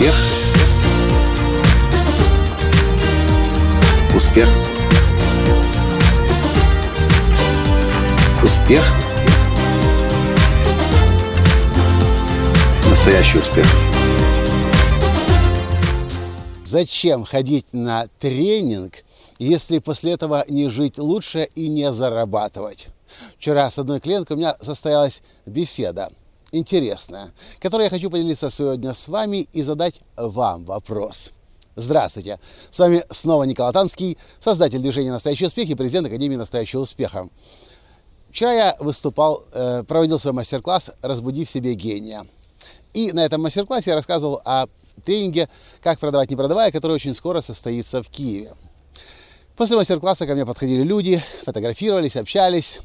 Успех. 0.00 0.14
Успех. 4.16 4.48
Успех. 8.42 8.82
Настоящий 12.88 13.38
успех. 13.40 13.66
Зачем 16.64 17.24
ходить 17.26 17.66
на 17.72 18.06
тренинг, 18.20 19.04
если 19.38 19.80
после 19.80 20.12
этого 20.12 20.46
не 20.48 20.70
жить 20.70 20.96
лучше 20.96 21.50
и 21.54 21.68
не 21.68 21.92
зарабатывать? 21.92 22.88
Вчера 23.38 23.70
с 23.70 23.78
одной 23.78 24.00
клиенткой 24.00 24.36
у 24.36 24.38
меня 24.38 24.56
состоялась 24.62 25.20
беседа 25.44 26.10
интересная, 26.52 27.32
которой 27.60 27.84
я 27.84 27.90
хочу 27.90 28.10
поделиться 28.10 28.50
сегодня 28.50 28.94
с 28.94 29.08
вами 29.08 29.48
и 29.52 29.62
задать 29.62 30.00
вам 30.16 30.64
вопрос. 30.64 31.30
Здравствуйте! 31.76 32.40
С 32.70 32.78
вами 32.78 33.04
снова 33.10 33.44
Николай 33.44 33.72
Танский, 33.72 34.18
создатель 34.40 34.80
движения 34.80 35.12
«Настоящий 35.12 35.46
успех» 35.46 35.68
и 35.68 35.74
президент 35.74 36.08
Академии 36.08 36.36
«Настоящего 36.36 36.80
успеха». 36.80 37.28
Вчера 38.30 38.52
я 38.52 38.76
выступал, 38.78 39.44
э, 39.52 39.82
проводил 39.84 40.18
свой 40.18 40.34
мастер-класс 40.34 40.90
«Разбуди 41.00 41.44
в 41.44 41.50
себе 41.50 41.74
гения». 41.74 42.26
И 42.92 43.12
на 43.12 43.24
этом 43.24 43.42
мастер-классе 43.42 43.90
я 43.90 43.96
рассказывал 43.96 44.40
о 44.44 44.66
тренинге 45.04 45.48
«Как 45.80 46.00
продавать, 46.00 46.30
не 46.30 46.36
продавая», 46.36 46.72
который 46.72 46.92
очень 46.92 47.14
скоро 47.14 47.40
состоится 47.40 48.02
в 48.02 48.08
Киеве. 48.08 48.54
После 49.56 49.76
мастер-класса 49.76 50.26
ко 50.26 50.34
мне 50.34 50.44
подходили 50.44 50.82
люди, 50.82 51.22
фотографировались, 51.44 52.16
общались. 52.16 52.80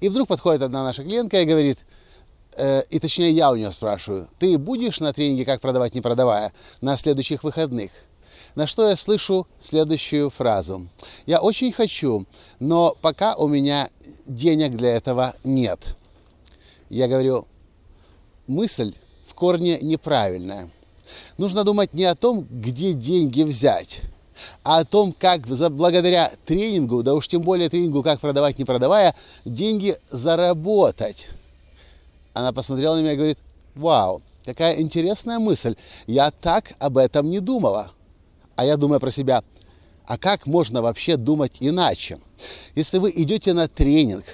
И 0.00 0.08
вдруг 0.08 0.28
подходит 0.28 0.62
одна 0.62 0.82
наша 0.82 1.02
клиентка 1.04 1.40
и 1.40 1.44
говорит– 1.44 1.78
Э, 2.56 2.82
и 2.90 2.98
точнее 2.98 3.30
я 3.30 3.50
у 3.50 3.56
нее 3.56 3.72
спрашиваю, 3.72 4.28
ты 4.38 4.58
будешь 4.58 5.00
на 5.00 5.12
тренинге 5.12 5.44
«Как 5.44 5.60
продавать, 5.60 5.94
не 5.94 6.00
продавая» 6.00 6.52
на 6.80 6.96
следующих 6.96 7.44
выходных? 7.44 7.90
На 8.54 8.66
что 8.66 8.88
я 8.88 8.96
слышу 8.96 9.46
следующую 9.60 10.28
фразу. 10.28 10.88
Я 11.24 11.40
очень 11.40 11.72
хочу, 11.72 12.26
но 12.58 12.94
пока 13.00 13.34
у 13.34 13.48
меня 13.48 13.88
денег 14.26 14.76
для 14.76 14.90
этого 14.90 15.34
нет. 15.42 15.96
Я 16.90 17.08
говорю, 17.08 17.46
мысль 18.46 18.94
в 19.26 19.34
корне 19.34 19.78
неправильная. 19.80 20.68
Нужно 21.38 21.64
думать 21.64 21.94
не 21.94 22.04
о 22.04 22.14
том, 22.14 22.46
где 22.50 22.92
деньги 22.92 23.42
взять, 23.42 24.02
а 24.62 24.80
о 24.80 24.84
том, 24.84 25.14
как 25.18 25.46
благодаря 25.46 26.32
тренингу, 26.44 27.02
да 27.02 27.14
уж 27.14 27.28
тем 27.28 27.40
более 27.40 27.70
тренингу 27.70 28.02
«Как 28.02 28.20
продавать, 28.20 28.58
не 28.58 28.66
продавая», 28.66 29.14
деньги 29.46 29.96
заработать. 30.10 31.28
Она 32.32 32.52
посмотрела 32.52 32.96
на 32.96 33.00
меня 33.00 33.12
и 33.12 33.16
говорит, 33.16 33.38
вау, 33.74 34.22
какая 34.44 34.80
интересная 34.80 35.38
мысль. 35.38 35.76
Я 36.06 36.30
так 36.30 36.74
об 36.78 36.98
этом 36.98 37.30
не 37.30 37.40
думала. 37.40 37.92
А 38.56 38.64
я 38.64 38.76
думаю 38.76 39.00
про 39.00 39.10
себя, 39.10 39.42
а 40.04 40.18
как 40.18 40.46
можно 40.46 40.82
вообще 40.82 41.16
думать 41.16 41.56
иначе? 41.60 42.20
Если 42.74 42.98
вы 42.98 43.12
идете 43.14 43.52
на 43.54 43.68
тренинг, 43.68 44.24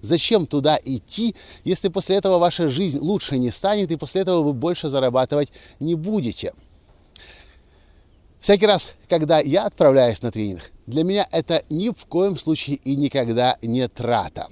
зачем 0.00 0.46
туда 0.46 0.78
идти, 0.82 1.34
если 1.64 1.88
после 1.88 2.16
этого 2.16 2.38
ваша 2.38 2.68
жизнь 2.68 2.98
лучше 2.98 3.38
не 3.38 3.50
станет, 3.50 3.90
и 3.90 3.96
после 3.96 4.22
этого 4.22 4.42
вы 4.42 4.52
больше 4.52 4.88
зарабатывать 4.88 5.50
не 5.80 5.94
будете? 5.94 6.54
Всякий 8.40 8.66
раз, 8.66 8.92
когда 9.08 9.40
я 9.40 9.64
отправляюсь 9.64 10.20
на 10.20 10.30
тренинг, 10.30 10.70
для 10.86 11.02
меня 11.02 11.26
это 11.32 11.64
ни 11.70 11.88
в 11.88 12.04
коем 12.06 12.36
случае 12.36 12.76
и 12.76 12.94
никогда 12.94 13.56
не 13.62 13.88
трата 13.88 14.48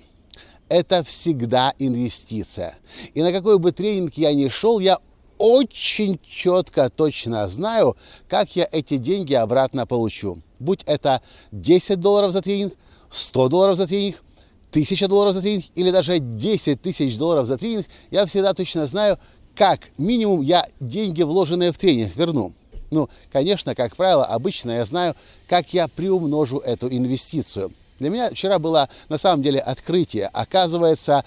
это 0.69 1.05
всегда 1.05 1.75
инвестиция. 1.79 2.79
И 3.15 3.23
на 3.23 3.33
какой 3.33 3.59
бы 3.59 3.73
тренинг 3.73 4.15
я 4.15 4.33
ни 4.33 4.49
шел, 4.49 4.79
я 4.79 4.99
очень 5.39 6.21
четко, 6.25 6.89
точно 6.89 7.49
знаю, 7.49 7.97
как 8.29 8.55
я 8.55 8.69
эти 8.71 8.97
деньги 8.97 9.35
обратно 9.35 9.87
получу. 9.87 10.41
Будь 10.59 10.83
это 10.87 11.21
10 11.51 11.99
долларов 12.01 12.33
за 12.33 12.43
тренинг, 12.43 12.75
100 13.11 13.49
долларов 13.49 13.77
за 13.77 13.87
тренинг, 13.87 14.23
1000 14.71 15.09
долларов 15.09 15.35
за 15.35 15.43
тренинг 15.43 15.65
или 15.75 15.91
даже 15.91 16.19
10 16.19 16.81
тысяч 16.81 17.19
долларов 17.19 17.47
за 17.47 17.59
тренинг, 17.59 17.87
я 18.11 18.25
всегда 18.27 18.55
точно 18.55 18.87
знаю, 18.87 19.19
как 19.55 19.91
минимум 19.99 20.41
я 20.43 20.65
деньги, 20.81 21.23
вложенные 21.23 21.73
в 21.73 21.79
тренинг, 21.79 22.15
верну. 22.17 22.53
Ну, 22.91 23.09
конечно, 23.31 23.75
как 23.75 23.97
правило, 23.97 24.25
обычно 24.25 24.71
я 24.71 24.85
знаю, 24.85 25.17
как 25.49 25.75
я 25.75 25.89
приумножу 25.89 26.59
эту 26.59 26.89
инвестицию– 26.89 27.73
для 27.99 28.11
меня 28.11 28.31
вчера 28.31 28.59
было 28.59 28.89
на 29.09 29.19
самом 29.19 29.43
деле 29.43 29.61
открытие. 29.61 30.27
Оказывается, 30.27 31.25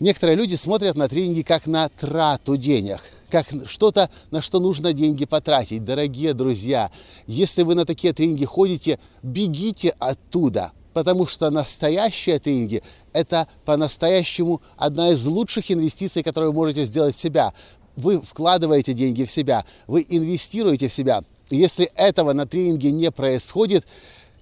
некоторые 0.00 0.36
люди 0.36 0.56
смотрят 0.56 0.96
на 0.96 1.08
тренинги 1.08 1.42
как 1.42 1.66
на 1.66 1.88
трату 1.88 2.56
денег 2.56 3.00
как 3.30 3.46
что-то, 3.66 4.10
на 4.30 4.42
что 4.42 4.60
нужно 4.60 4.92
деньги 4.92 5.24
потратить. 5.24 5.84
Дорогие 5.84 6.34
друзья, 6.34 6.90
если 7.26 7.62
вы 7.62 7.74
на 7.74 7.84
такие 7.84 8.12
тренинги 8.12 8.44
ходите, 8.44 8.98
бегите 9.22 9.94
оттуда, 9.98 10.72
потому 10.92 11.26
что 11.26 11.50
настоящие 11.50 12.38
тренинги– 12.38 12.82
это 13.12 13.48
по-настоящему 13.64 14.62
одна 14.76 15.10
из 15.10 15.24
лучших 15.24 15.70
инвестиций, 15.70 16.22
которые 16.22 16.50
вы 16.50 16.56
можете 16.56 16.84
сделать 16.84 17.16
в 17.16 17.20
себя. 17.20 17.52
Вы 17.96 18.22
вкладываете 18.22 18.94
деньги 18.94 19.24
в 19.24 19.30
себя, 19.30 19.64
вы 19.86 20.06
инвестируете 20.08 20.88
в 20.88 20.92
себя. 20.92 21.22
Если 21.50 21.86
этого 21.94 22.32
на 22.32 22.46
тренинге 22.46 22.92
не 22.92 23.10
происходит, 23.10 23.86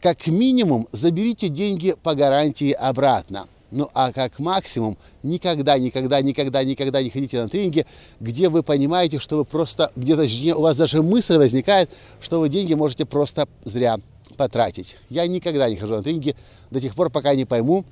как 0.00 0.26
минимум 0.26 0.88
заберите 0.92 1.48
деньги 1.48 1.96
по 2.02 2.14
гарантии 2.14 2.72
обратно. 2.72 3.48
Ну 3.70 3.88
а 3.94 4.12
как 4.12 4.38
максимум 4.38 4.96
никогда, 5.22 5.76
никогда, 5.78 6.22
никогда, 6.22 6.62
никогда 6.62 7.02
не 7.02 7.10
ходите 7.10 7.42
на 7.42 7.48
тренинги, 7.48 7.84
где 8.20 8.48
вы 8.48 8.62
понимаете, 8.62 9.18
что 9.18 9.38
вы 9.38 9.44
просто, 9.44 9.90
где 9.96 10.14
точнее 10.14 10.54
у 10.54 10.60
вас 10.60 10.76
даже 10.76 11.02
мысль 11.02 11.36
возникает, 11.36 11.90
что 12.20 12.38
вы 12.38 12.48
деньги 12.48 12.74
можете 12.74 13.04
просто 13.04 13.48
зря 13.64 13.98
потратить. 14.36 14.96
Я 15.08 15.26
никогда 15.26 15.68
не 15.68 15.76
хожу 15.76 15.94
на 15.94 16.02
тренинги 16.02 16.36
до 16.70 16.80
тех 16.80 16.94
пор, 16.94 17.10
пока 17.10 17.34
не 17.34 17.44
пойму, 17.44 17.84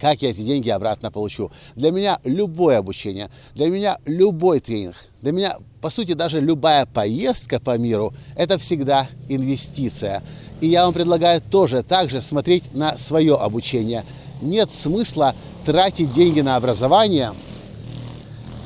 как 0.00 0.22
я 0.22 0.30
эти 0.30 0.42
деньги 0.42 0.70
обратно 0.70 1.10
получу. 1.10 1.50
Для 1.76 1.90
меня 1.90 2.18
любое 2.24 2.78
обучение, 2.78 3.30
для 3.54 3.68
меня 3.68 3.98
любой 4.04 4.60
тренинг, 4.60 4.96
для 5.20 5.32
меня, 5.32 5.58
по 5.80 5.90
сути, 5.90 6.14
даже 6.14 6.40
любая 6.40 6.86
поездка 6.86 7.60
по 7.60 7.76
миру– 7.78 8.14
это 8.36 8.58
всегда 8.58 9.08
инвестиция. 9.28 10.22
И 10.60 10.68
я 10.68 10.84
вам 10.84 10.94
предлагаю 10.94 11.40
тоже 11.40 11.82
так 11.82 12.10
же 12.10 12.22
смотреть 12.22 12.74
на 12.74 12.96
свое 12.98 13.34
обучение. 13.36 14.04
Нет 14.40 14.72
смысла 14.72 15.34
тратить 15.64 16.12
деньги 16.12 16.40
на 16.40 16.56
образование. 16.56 17.32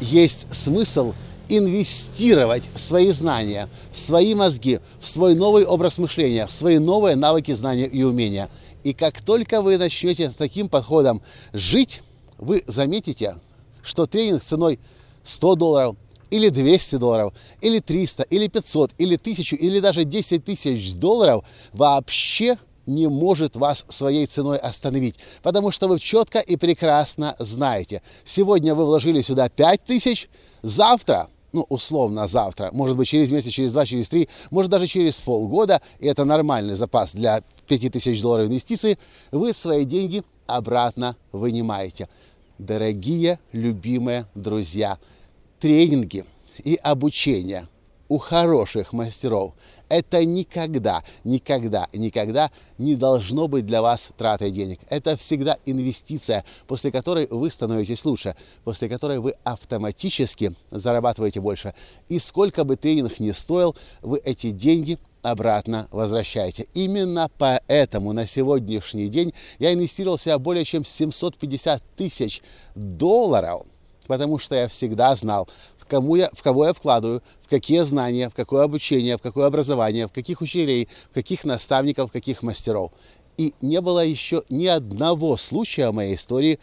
Есть 0.00 0.46
смысл 0.50 1.14
инвестировать 1.48 2.64
в 2.74 2.80
свои 2.80 3.10
знания, 3.12 3.68
в 3.92 3.98
свои 3.98 4.34
мозги, 4.34 4.80
в 5.00 5.08
свой 5.08 5.34
новый 5.34 5.64
образ 5.64 5.98
мышления, 5.98 6.46
в 6.46 6.52
свои 6.52 6.78
новые 6.78 7.16
навыки, 7.16 7.52
знания 7.52 7.86
и 7.86 8.02
умения. 8.02 8.50
И 8.84 8.94
как 8.94 9.20
только 9.20 9.62
вы 9.62 9.78
начнете 9.78 10.32
таким 10.36 10.68
подходом 10.68 11.22
жить, 11.52 12.02
вы 12.38 12.62
заметите, 12.66 13.38
что 13.82 14.06
тренинг 14.06 14.44
ценой 14.44 14.78
100 15.22 15.54
долларов, 15.56 15.96
или 16.30 16.48
200 16.48 16.96
долларов, 16.96 17.34
или 17.60 17.78
300, 17.78 18.24
или 18.24 18.48
500, 18.48 18.92
или 18.98 19.16
1000, 19.16 19.56
или 19.56 19.80
даже 19.80 20.04
10 20.04 20.44
тысяч 20.44 20.94
долларов 20.94 21.44
вообще 21.72 22.58
не 22.86 23.08
может 23.08 23.56
вас 23.56 23.84
своей 23.88 24.26
ценой 24.26 24.58
остановить, 24.58 25.16
потому 25.42 25.70
что 25.70 25.88
вы 25.88 25.98
четко 25.98 26.38
и 26.38 26.56
прекрасно 26.56 27.34
знаете, 27.38 28.02
сегодня 28.24 28.74
вы 28.74 28.84
вложили 28.86 29.22
сюда 29.22 29.48
5 29.48 29.84
тысяч, 29.84 30.28
завтра, 30.62 31.28
ну, 31.56 31.64
условно 31.70 32.26
завтра, 32.26 32.68
может 32.72 32.98
быть, 32.98 33.08
через 33.08 33.30
месяц, 33.30 33.50
через 33.50 33.72
два, 33.72 33.86
через 33.86 34.08
три, 34.10 34.28
может, 34.50 34.70
даже 34.70 34.86
через 34.86 35.14
полгода, 35.22 35.80
и 35.98 36.06
это 36.06 36.26
нормальный 36.26 36.76
запас 36.76 37.14
для 37.14 37.42
5 37.66 37.92
тысяч 37.92 38.20
долларов 38.20 38.48
инвестиций, 38.48 38.98
вы 39.32 39.54
свои 39.54 39.86
деньги 39.86 40.22
обратно 40.46 41.16
вынимаете. 41.32 42.10
Дорогие, 42.58 43.38
любимые 43.52 44.26
друзья– 44.34 44.98
тренинги 45.58 46.26
и 46.62 46.74
обучение 46.74 47.68
у 48.08 48.18
хороших 48.18 48.92
мастеров 48.92 49.54
это 49.88 50.24
никогда, 50.24 51.02
никогда, 51.24 51.88
никогда 51.92 52.50
не 52.78 52.96
должно 52.96 53.48
быть 53.48 53.66
для 53.66 53.82
вас 53.82 54.08
тратой 54.16 54.50
денег. 54.50 54.80
Это 54.88 55.16
всегда 55.16 55.58
инвестиция, 55.64 56.44
после 56.66 56.90
которой 56.90 57.26
вы 57.28 57.50
становитесь 57.50 58.04
лучше, 58.04 58.36
после 58.64 58.88
которой 58.88 59.18
вы 59.18 59.34
автоматически 59.44 60.54
зарабатываете 60.70 61.40
больше. 61.40 61.74
И 62.08 62.18
сколько 62.18 62.64
бы 62.64 62.76
тренинг 62.76 63.20
ни 63.20 63.32
стоил, 63.32 63.76
вы 64.02 64.18
эти 64.18 64.50
деньги 64.50 64.98
обратно 65.22 65.88
возвращаете. 65.90 66.66
Именно 66.74 67.30
поэтому 67.38 68.12
на 68.12 68.26
сегодняшний 68.26 69.08
день 69.08 69.34
я 69.58 69.72
инвестировал 69.72 70.16
в 70.16 70.22
себя 70.22 70.38
более 70.38 70.64
чем 70.64 70.84
750 70.84 71.82
тысяч 71.96 72.42
долларов– 72.74 73.66
потому 74.06 74.38
что 74.38 74.54
я 74.54 74.68
всегда 74.68 75.14
знал, 75.16 75.48
в, 75.78 75.86
кому 75.86 76.16
я, 76.16 76.30
в 76.32 76.42
кого 76.42 76.66
я 76.66 76.72
вкладываю, 76.72 77.22
в 77.44 77.48
какие 77.48 77.80
знания, 77.80 78.28
в 78.28 78.34
какое 78.34 78.64
обучение, 78.64 79.16
в 79.16 79.22
какое 79.22 79.46
образование, 79.46 80.08
в 80.08 80.12
каких 80.12 80.40
учителей, 80.40 80.88
в 81.10 81.14
каких 81.14 81.44
наставников, 81.44 82.10
в 82.10 82.12
каких 82.12 82.42
мастеров. 82.42 82.92
И 83.36 83.54
не 83.60 83.80
было 83.80 84.04
еще 84.04 84.42
ни 84.48 84.66
одного 84.66 85.36
случая 85.36 85.90
в 85.90 85.94
моей 85.94 86.14
истории, 86.14 86.58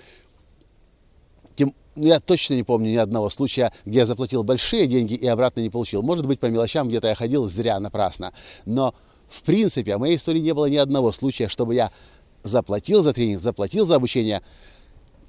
тем 1.56 1.76
я 1.96 2.20
точно 2.20 2.56
не 2.56 2.64
помню 2.64 2.92
ни 2.92 2.96
одного 2.96 3.30
случая, 3.30 3.72
где 3.86 4.00
я 4.00 4.06
заплатил 4.06 4.44
большие 4.44 4.88
деньги 4.88 5.14
и 5.14 5.28
обратно 5.28 5.62
не 5.62 5.70
получил. 5.70 6.02
Может 6.02 6.26
быть, 6.26 6.40
по 6.40 6.48
мелочам 6.48 6.88
где-то 6.88 7.08
я 7.08 7.16
ходил 7.16 7.48
зря, 7.50 7.80
напрасно. 7.80 8.34
Но, 8.66 8.96
в 9.30 9.44
принципе, 9.44 9.96
в 9.96 10.00
моей 10.00 10.18
истории 10.18 10.40
не 10.40 10.54
было 10.54 10.66
ни 10.66 10.78
одного 10.78 11.12
случая, 11.12 11.50
чтобы 11.50 11.76
я 11.76 11.92
заплатил 12.44 13.04
за 13.04 13.14
тренинг, 13.14 13.42
заплатил 13.42 13.86
за 13.86 13.96
обучение 13.96 14.42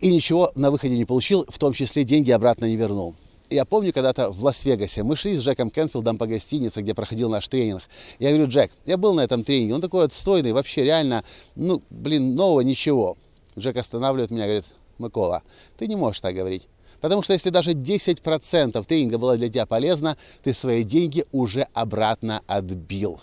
и 0.01 0.13
ничего 0.13 0.53
на 0.55 0.71
выходе 0.71 0.97
не 0.97 1.05
получил, 1.05 1.47
в 1.49 1.59
том 1.59 1.73
числе 1.73 2.05
деньги 2.05 2.31
обратно 2.31 2.67
не 2.67 2.77
вернул. 2.77 3.15
Я 3.51 3.65
помню, 3.65 3.93
когда-то 3.93 4.31
в 4.31 4.43
Лас-Вегасе 4.43 5.03
мы 5.03 5.17
шли 5.17 5.37
с 5.37 5.43
Джеком 5.43 5.71
Кенфилдом 5.71 6.17
по 6.17 6.27
гостинице, 6.27 6.81
где 6.81 6.95
проходил 6.95 7.29
наш 7.29 7.47
тренинг. 7.47 7.83
Я 8.19 8.31
говорю, 8.31 8.49
Джек, 8.49 8.73
я 8.87 8.97
был 8.97 9.15
на 9.15 9.21
этом 9.21 9.45
тренинге, 9.45 9.75
он 9.75 9.81
такой 9.81 10.07
отстойный, 10.07 10.53
вообще 10.53 10.83
реально, 10.83 11.25
ну, 11.55 11.83
блин, 11.91 12.35
нового 12.35 12.63
ничего. 12.63 13.17
Джек 13.59 13.77
останавливает 13.77 14.31
меня, 14.31 14.45
говорит, 14.45 14.65
Микола, 14.99 15.43
ты 15.77 15.87
не 15.87 15.97
можешь 15.97 16.21
так 16.21 16.35
говорить. 16.35 16.69
Потому 17.01 17.23
что 17.23 17.35
если 17.35 17.51
даже 17.51 17.73
10% 17.73 18.85
тренинга 18.87 19.19
было 19.19 19.37
для 19.37 19.51
тебя 19.51 19.67
полезно, 19.67 20.17
ты 20.43 20.55
свои 20.55 20.83
деньги 20.83 21.27
уже 21.33 21.69
обратно 21.75 22.43
отбил. 22.47 23.21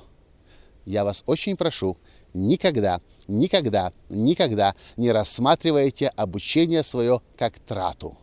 Я 0.85 1.03
вас 1.03 1.23
очень 1.25 1.57
прошу, 1.57 1.97
никогда, 2.33 3.01
никогда, 3.27 3.93
никогда 4.09 4.75
не 4.97 5.11
рассматривайте 5.11 6.07
обучение 6.07 6.83
свое 6.83 7.21
как 7.37 7.59
трату. 7.59 8.17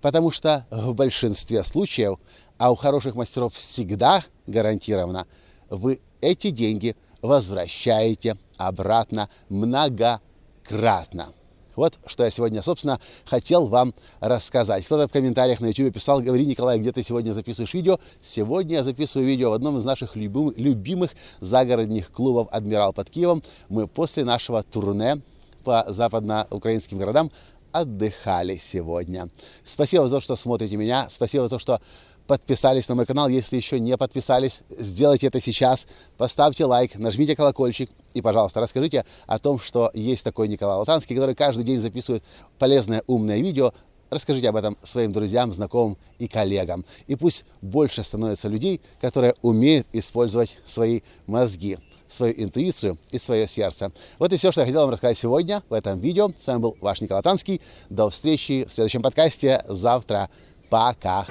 Потому 0.00 0.30
что 0.30 0.66
в 0.70 0.92
большинстве 0.94 1.62
случаев, 1.64 2.18
а 2.56 2.72
у 2.72 2.74
хороших 2.74 3.14
мастеров 3.14 3.54
всегда 3.54 4.24
гарантированно, 4.46 5.26
вы 5.70 6.00
эти 6.20 6.50
деньги 6.50 6.96
возвращаете 7.22 8.36
обратно 8.56 9.28
многократно. 9.48 11.32
Вот 11.78 11.94
что 12.06 12.24
я 12.24 12.30
сегодня, 12.32 12.60
собственно, 12.60 12.98
хотел 13.24 13.68
вам 13.68 13.94
рассказать. 14.18 14.84
Кто-то 14.84 15.06
в 15.06 15.12
комментариях 15.12 15.60
на 15.60 15.66
YouTube 15.66 15.94
писал, 15.94 16.20
говори, 16.20 16.44
Николай, 16.44 16.80
где 16.80 16.90
ты 16.90 17.04
сегодня 17.04 17.32
записываешь 17.32 17.72
видео? 17.72 18.00
Сегодня 18.20 18.78
я 18.78 18.82
записываю 18.82 19.28
видео 19.28 19.50
в 19.50 19.52
одном 19.52 19.78
из 19.78 19.84
наших 19.84 20.16
любимых 20.16 21.12
загородных 21.38 22.10
клубов 22.10 22.48
«Адмирал» 22.50 22.92
под 22.92 23.10
Киевом. 23.10 23.44
Мы 23.68 23.86
после 23.86 24.24
нашего 24.24 24.64
турне 24.64 25.22
по 25.62 25.84
западноукраинским 25.86 26.98
городам 26.98 27.30
отдыхали 27.72 28.60
сегодня. 28.62 29.28
Спасибо 29.64 30.08
за 30.08 30.16
то, 30.16 30.20
что 30.20 30.36
смотрите 30.36 30.76
меня. 30.76 31.08
Спасибо 31.10 31.44
за 31.44 31.50
то, 31.50 31.58
что 31.58 31.80
подписались 32.26 32.88
на 32.88 32.94
мой 32.94 33.06
канал. 33.06 33.28
Если 33.28 33.56
еще 33.56 33.80
не 33.80 33.96
подписались, 33.96 34.60
сделайте 34.70 35.26
это 35.26 35.40
сейчас. 35.40 35.86
Поставьте 36.16 36.64
лайк, 36.66 36.96
нажмите 36.96 37.34
колокольчик 37.34 37.90
и, 38.14 38.20
пожалуйста, 38.20 38.60
расскажите 38.60 39.04
о 39.26 39.38
том, 39.38 39.58
что 39.58 39.90
есть 39.94 40.22
такой 40.22 40.46
Николай 40.46 40.76
Латанский, 40.76 41.16
который 41.16 41.34
каждый 41.34 41.64
день 41.64 41.80
записывает 41.80 42.22
полезное, 42.58 43.02
умное 43.06 43.38
видео. 43.38 43.72
Расскажите 44.10 44.48
об 44.48 44.56
этом 44.56 44.78
своим 44.84 45.12
друзьям, 45.12 45.52
знакомым 45.52 45.98
и 46.18 46.28
коллегам. 46.28 46.84
И 47.06 47.16
пусть 47.16 47.44
больше 47.60 48.02
становится 48.02 48.48
людей, 48.48 48.80
которые 49.00 49.34
умеют 49.42 49.86
использовать 49.92 50.58
свои 50.64 51.00
мозги 51.26 51.78
свою 52.08 52.34
интуицию 52.36 52.98
и 53.10 53.18
свое 53.18 53.46
сердце. 53.46 53.92
Вот 54.18 54.32
и 54.32 54.36
все, 54.36 54.52
что 54.52 54.62
я 54.62 54.66
хотел 54.66 54.82
вам 54.82 54.90
рассказать 54.90 55.18
сегодня 55.18 55.62
в 55.68 55.72
этом 55.74 56.00
видео. 56.00 56.30
С 56.36 56.46
вами 56.46 56.58
был 56.58 56.76
ваш 56.80 57.00
Николай 57.00 57.22
Танский. 57.22 57.60
До 57.90 58.10
встречи 58.10 58.66
в 58.68 58.72
следующем 58.72 59.02
подкасте 59.02 59.62
завтра. 59.68 60.30
Пока. 60.70 61.26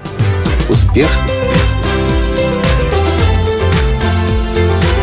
Успех. 0.69 1.09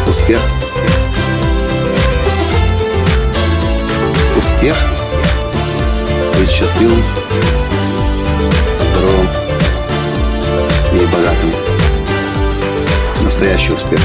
Успех. 0.08 0.40
Успех. 4.36 4.76
Быть 6.38 6.50
счастливым, 6.50 7.02
здоровым 8.90 9.28
и 10.92 11.06
богатым. 11.12 11.50
Настоящий 13.22 13.72
успех. 13.72 14.00